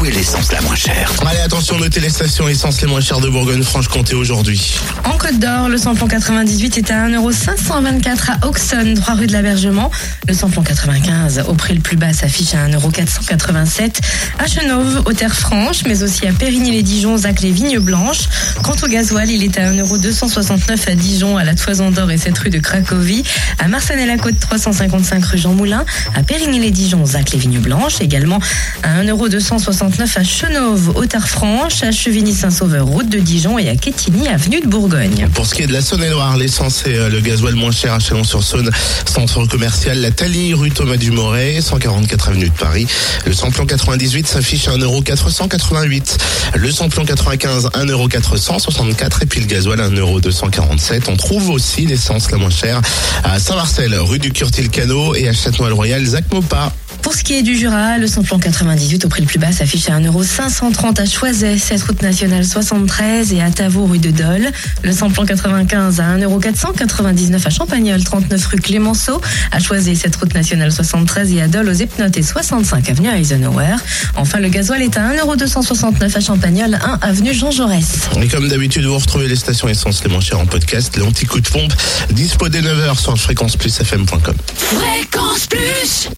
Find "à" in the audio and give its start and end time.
6.90-7.06, 8.30-8.46, 12.54-12.66, 14.38-14.46, 16.26-16.32, 19.58-19.70, 20.90-20.94, 21.36-21.44, 23.58-23.68, 26.14-26.22, 28.82-29.02, 29.98-30.24, 31.82-31.90, 33.68-33.74, 37.94-37.98, 44.68-44.76, 53.24-53.38, 55.28-55.32, 59.88-59.98, 61.00-61.04, 63.40-63.50, 66.00-66.16, 67.46-67.50, 69.50-69.58, 71.42-71.48, 74.96-75.12, 76.16-76.20